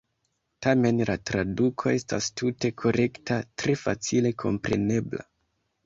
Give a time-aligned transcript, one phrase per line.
[0.65, 5.33] Tamen la traduko estas "tute korekta, tre facile komprenebla.